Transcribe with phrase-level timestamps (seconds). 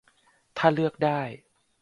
[0.57, 1.21] ถ้าเลือกได้